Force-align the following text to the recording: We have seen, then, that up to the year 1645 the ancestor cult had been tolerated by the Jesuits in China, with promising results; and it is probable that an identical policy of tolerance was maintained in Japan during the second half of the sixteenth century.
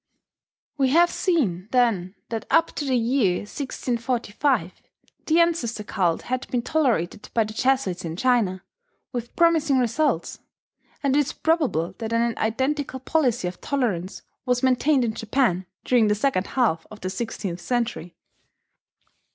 We 0.79 0.89
have 0.89 1.11
seen, 1.11 1.67
then, 1.69 2.15
that 2.29 2.47
up 2.49 2.71
to 2.77 2.85
the 2.85 2.95
year 2.97 3.41
1645 3.41 4.81
the 5.27 5.39
ancestor 5.39 5.83
cult 5.83 6.23
had 6.23 6.47
been 6.47 6.63
tolerated 6.63 7.29
by 7.35 7.43
the 7.43 7.53
Jesuits 7.53 8.03
in 8.03 8.15
China, 8.15 8.63
with 9.11 9.35
promising 9.35 9.77
results; 9.77 10.39
and 11.03 11.15
it 11.15 11.19
is 11.19 11.33
probable 11.33 11.93
that 11.99 12.13
an 12.13 12.35
identical 12.39 12.99
policy 12.99 13.47
of 13.47 13.61
tolerance 13.61 14.23
was 14.43 14.63
maintained 14.63 15.05
in 15.05 15.13
Japan 15.13 15.67
during 15.85 16.07
the 16.07 16.15
second 16.15 16.47
half 16.57 16.87
of 16.89 17.01
the 17.01 17.09
sixteenth 17.11 17.61
century. 17.61 18.15